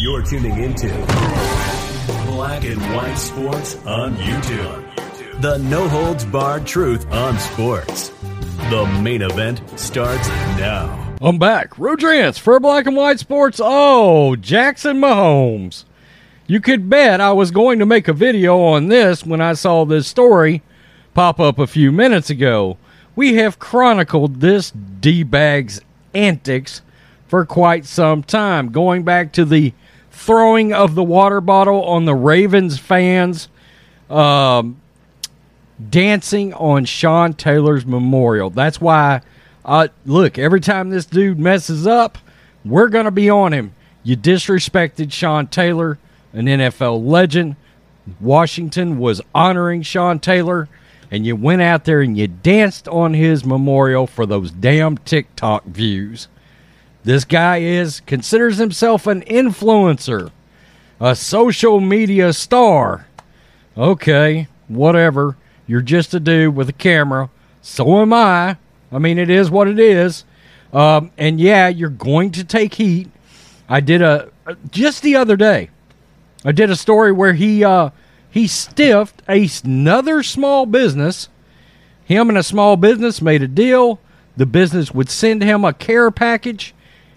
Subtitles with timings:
[0.00, 0.88] You're tuning into
[2.26, 5.40] Black and White Sports on YouTube.
[5.40, 8.10] The no holds barred truth on sports.
[8.70, 11.16] The main event starts now.
[11.20, 11.78] I'm back.
[11.78, 13.60] Rodrance for Black and White Sports.
[13.62, 15.84] Oh, Jackson Mahomes.
[16.46, 19.84] You could bet I was going to make a video on this when I saw
[19.84, 20.62] this story
[21.14, 22.78] pop up a few minutes ago.
[23.14, 25.80] We have chronicled this D bag's
[26.14, 26.82] antics
[27.28, 29.72] for quite some time, going back to the
[30.10, 33.48] throwing of the water bottle on the Ravens fans,
[34.08, 34.80] um,
[35.90, 38.50] dancing on Sean Taylor's memorial.
[38.50, 39.20] That's why,
[39.64, 42.18] uh, look, every time this dude messes up,
[42.64, 43.74] we're going to be on him.
[44.02, 45.98] You disrespected Sean Taylor,
[46.32, 47.56] an NFL legend.
[48.20, 50.68] Washington was honoring Sean Taylor,
[51.10, 55.64] and you went out there and you danced on his memorial for those damn TikTok
[55.64, 56.28] views.
[57.06, 60.32] This guy is considers himself an influencer,
[60.98, 63.06] a social media star.
[63.78, 65.36] Okay, whatever.
[65.68, 67.30] You're just a dude with a camera.
[67.62, 68.56] So am I.
[68.90, 70.24] I mean, it is what it is.
[70.72, 73.08] Um, and yeah, you're going to take heat.
[73.68, 74.28] I did a
[74.72, 75.70] just the other day.
[76.44, 77.90] I did a story where he uh,
[78.28, 81.28] he stiffed another small business.
[82.04, 84.00] Him and a small business made a deal.
[84.36, 86.74] The business would send him a care package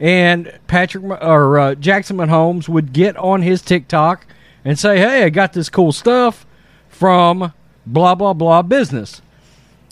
[0.00, 4.26] and Patrick or uh, Jackson Mahomes would get on his TikTok
[4.64, 6.46] and say, "Hey, I got this cool stuff
[6.88, 7.52] from
[7.86, 9.20] blah blah blah business."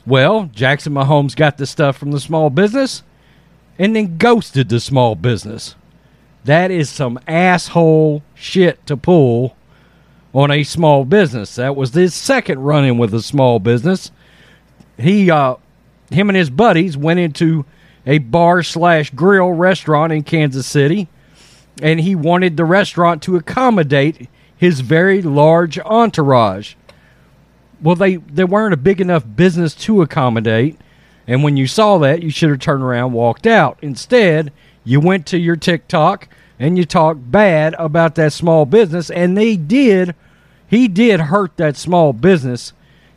[0.07, 3.03] Well, Jackson Mahomes got the stuff from the small business
[3.79, 5.75] and then ghosted the small business.
[6.45, 9.55] That is some asshole shit to pull
[10.33, 11.57] on a small business.
[11.57, 14.11] That was his second run in with a small business.
[14.97, 15.57] He uh
[16.11, 17.67] him and his buddies went into
[18.09, 21.09] a bar slash grill restaurant in Kansas City,
[21.81, 26.75] and he wanted the restaurant to accommodate his very large entourage.
[27.83, 30.81] Well, they, they weren't a big enough business to accommodate,
[31.27, 33.79] and when you saw that, you should have turned around walked out.
[33.83, 34.53] Instead,
[34.85, 39.57] you went to your TikTok and you talked bad about that small business, and they
[39.57, 40.15] did.
[40.67, 42.73] He did hurt that small business,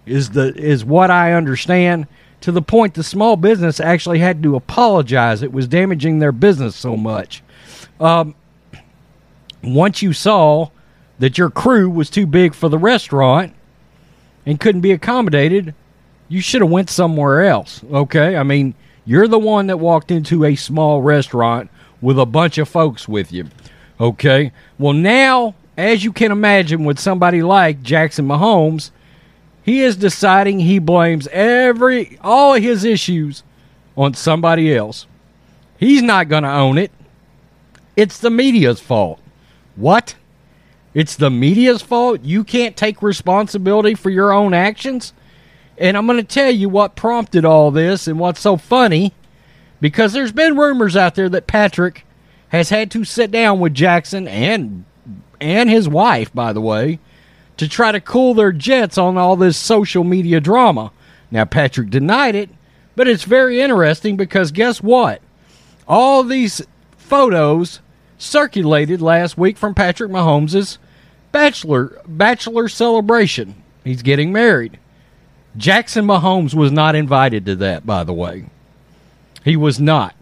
[0.06, 2.08] is the is what I understand
[2.42, 5.42] to the point the small business actually had to apologize.
[5.42, 7.44] It was damaging their business so much.
[8.00, 8.36] Um,
[9.64, 10.70] once you saw
[11.20, 13.54] that your crew was too big for the restaurant
[14.46, 15.76] and couldn't be accommodated,
[16.28, 17.84] you should have went somewhere else.
[17.92, 18.74] Okay, I mean
[19.06, 21.70] you're the one that walked into a small restaurant
[22.02, 23.48] with a bunch of folks with you.
[24.00, 28.90] Okay, well now, as you can imagine, with somebody like Jackson Mahomes
[29.64, 33.44] he is deciding he blames every all his issues
[33.96, 35.06] on somebody else.
[35.78, 36.92] He's not going to own it.
[37.96, 39.20] It's the media's fault.
[39.76, 40.16] What?
[40.94, 42.22] It's the media's fault?
[42.24, 45.14] You can't take responsibility for your own actions?
[45.78, 49.14] And I'm going to tell you what prompted all this and what's so funny
[49.80, 52.06] because there's been rumors out there that Patrick
[52.50, 54.86] has had to sit down with Jackson and
[55.40, 57.00] and his wife, by the way,
[57.62, 60.92] to try to cool their jets on all this social media drama.
[61.30, 62.50] Now, Patrick denied it,
[62.96, 65.22] but it's very interesting because guess what?
[65.88, 66.66] All these
[66.98, 67.80] photos
[68.18, 70.80] circulated last week from Patrick Mahomes'
[71.32, 73.62] bachelor bachelor celebration.
[73.84, 74.80] He's getting married.
[75.56, 78.46] Jackson Mahomes was not invited to that, by the way.
[79.46, 80.16] He was not.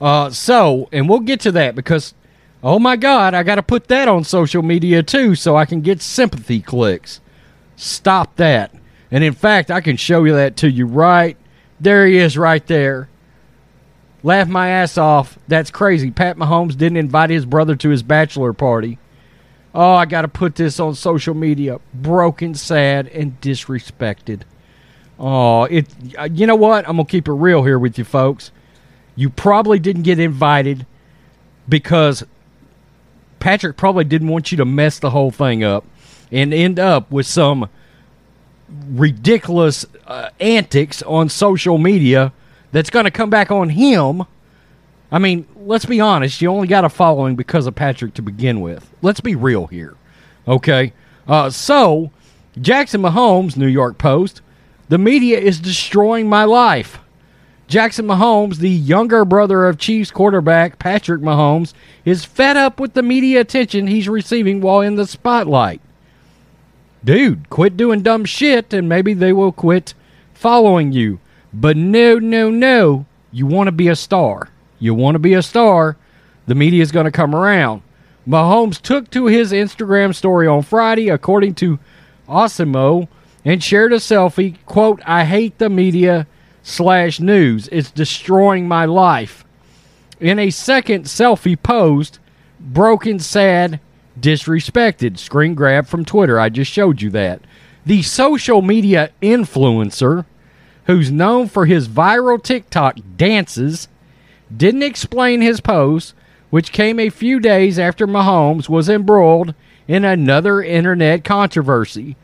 [0.00, 2.14] Uh, so, and we'll get to that because
[2.62, 5.80] Oh my God, I got to put that on social media too so I can
[5.80, 7.20] get sympathy clicks.
[7.76, 8.74] Stop that.
[9.10, 11.36] And in fact, I can show you that to you right.
[11.80, 13.08] There he is right there.
[14.22, 15.38] Laugh my ass off.
[15.46, 16.10] That's crazy.
[16.10, 18.98] Pat Mahomes didn't invite his brother to his bachelor party.
[19.72, 21.80] Oh, I got to put this on social media.
[21.94, 24.42] Broken, sad, and disrespected.
[25.20, 25.86] Oh, it.
[26.18, 26.88] Uh, you know what?
[26.88, 28.50] I'm gonna keep it real here with you, folks.
[29.14, 30.86] You probably didn't get invited
[31.68, 32.24] because
[33.40, 35.84] Patrick probably didn't want you to mess the whole thing up
[36.30, 37.68] and end up with some
[38.90, 42.32] ridiculous uh, antics on social media
[42.72, 44.24] that's going to come back on him
[45.10, 46.42] I mean, let's be honest.
[46.42, 48.92] You only got a following because of Patrick to begin with.
[49.00, 49.96] Let's be real here.
[50.46, 50.92] Okay?
[51.26, 52.10] Uh, so,
[52.60, 54.42] Jackson Mahomes, New York Post,
[54.88, 56.98] the media is destroying my life.
[57.68, 61.74] Jackson Mahomes, the younger brother of Chiefs quarterback Patrick Mahomes,
[62.06, 65.82] is fed up with the media attention he's receiving while in the spotlight.
[67.04, 69.92] Dude, quit doing dumb shit and maybe they will quit
[70.32, 71.20] following you.
[71.52, 73.04] But no, no, no.
[73.32, 74.48] You want to be a star.
[74.78, 75.98] You want to be a star.
[76.46, 77.82] The media is going to come around.
[78.26, 81.78] Mahomes took to his Instagram story on Friday, according to
[82.26, 83.08] Osimo,
[83.44, 84.56] and shared a selfie.
[84.64, 86.26] Quote, I hate the media
[86.68, 87.68] slash news.
[87.72, 89.44] It's destroying my life.
[90.20, 92.18] In a second selfie post,
[92.60, 93.80] broken, sad,
[94.18, 95.18] disrespected.
[95.18, 96.38] Screen grab from Twitter.
[96.38, 97.40] I just showed you that.
[97.86, 100.26] The social media influencer,
[100.84, 103.88] who's known for his viral TikTok dances,
[104.54, 106.14] didn't explain his post,
[106.50, 109.54] which came a few days after Mahomes was embroiled
[109.86, 112.16] in another internet controversy.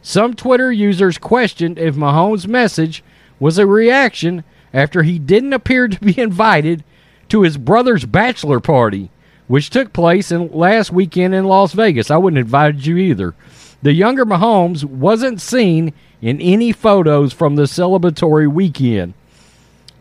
[0.00, 3.04] Some Twitter users questioned if Mahomes' message
[3.42, 6.84] was a reaction after he didn't appear to be invited
[7.28, 9.10] to his brother's bachelor party,
[9.48, 12.08] which took place in last weekend in Las Vegas.
[12.08, 13.34] I wouldn't invite you either.
[13.82, 19.14] The younger Mahomes wasn't seen in any photos from the celebratory weekend.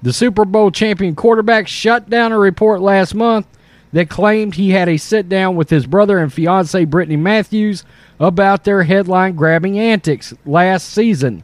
[0.03, 3.47] The Super Bowl champion quarterback shut down a report last month
[3.91, 7.85] that claimed he had a sit down with his brother and fiancee Brittany Matthews
[8.19, 11.43] about their headline grabbing antics last season.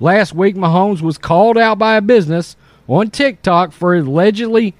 [0.00, 2.56] Last week, Mahomes was called out by a business
[2.88, 4.74] on TikTok for allegedly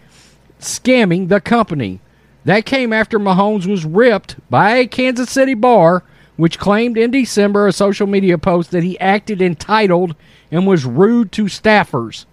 [0.59, 2.01] scamming the company.
[2.45, 6.03] That came after Mahomes was ripped by a Kansas City bar,
[6.37, 10.15] which claimed in December a social media post that he acted entitled
[10.51, 12.27] and was rude to staffers.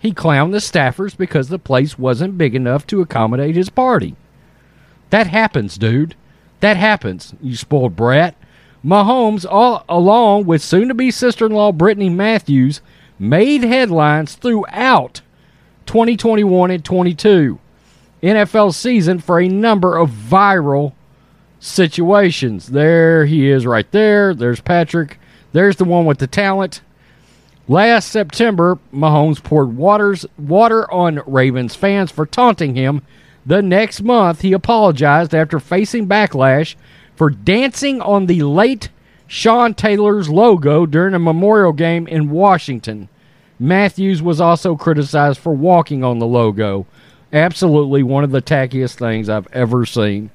[0.00, 4.14] He clowned the staffers because the place wasn't big enough to accommodate his party.
[5.10, 6.14] That happens, dude.
[6.60, 8.34] That happens, you spoiled brat.
[8.84, 12.80] Mahomes, all, along with soon to be sister in law Brittany Matthews,
[13.18, 15.20] made headlines throughout
[15.86, 17.58] 2021 and 22
[18.22, 20.92] NFL season for a number of viral
[21.60, 22.68] situations.
[22.68, 24.34] There he is right there.
[24.34, 25.18] There's Patrick.
[25.52, 26.80] There's the one with the talent.
[27.66, 33.02] Last September, Mahomes poured waters, water on Ravens fans for taunting him.
[33.44, 36.76] The next month, he apologized after facing backlash
[37.18, 38.90] for dancing on the late
[39.26, 43.08] Sean Taylor's logo during a memorial game in Washington.
[43.58, 46.86] Matthews was also criticized for walking on the logo.
[47.32, 50.30] Absolutely one of the tackiest things I've ever seen.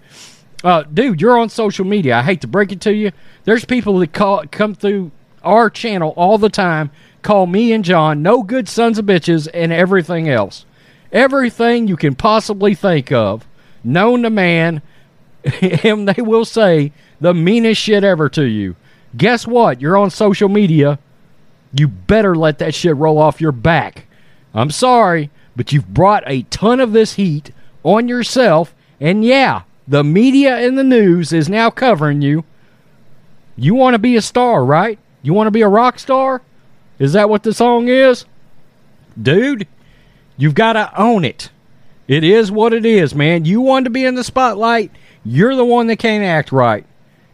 [0.61, 2.17] Uh, dude, you're on social media.
[2.17, 3.13] I hate to break it to you.
[3.45, 6.91] There's people that call, come through our channel all the time,
[7.21, 10.65] call me and John no good sons of bitches and everything else.
[11.13, 13.47] Everything you can possibly think of,
[13.85, 14.81] known to man,
[15.83, 18.75] and they will say the meanest shit ever to you.
[19.15, 19.81] Guess what?
[19.81, 20.99] You're on social media.
[21.73, 24.05] You better let that shit roll off your back.
[24.53, 27.51] I'm sorry, but you've brought a ton of this heat
[27.83, 28.73] on yourself.
[28.99, 32.43] And yeah, the media and the news is now covering you.
[33.55, 34.97] You want to be a star, right?
[35.21, 36.41] You want to be a rock star?
[36.99, 38.25] Is that what the song is?
[39.21, 39.67] Dude,
[40.37, 41.49] you've got to own it.
[42.07, 43.45] It is what it is, man.
[43.45, 44.91] You want to be in the spotlight.
[45.25, 46.85] You're the one that can't act right.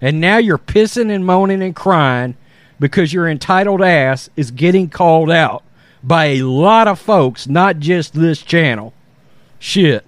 [0.01, 2.37] And now you're pissing and moaning and crying
[2.79, 5.63] because your entitled ass is getting called out
[6.01, 8.93] by a lot of folks, not just this channel.
[9.59, 10.05] Shit.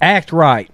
[0.00, 0.70] Act right.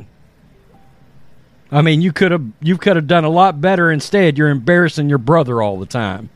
[1.71, 4.39] I mean, you could have you could have done a lot better instead.
[4.39, 6.31] You're embarrassing your brother all the time.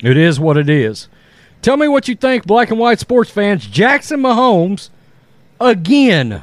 [0.00, 1.08] It is what it is.
[1.60, 3.66] Tell me what you think, black and white sports fans.
[3.66, 4.90] Jackson Mahomes
[5.60, 6.42] again.